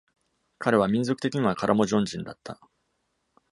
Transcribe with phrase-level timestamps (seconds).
[0.57, 2.59] 彼は民族的にはカラモジョン人だった。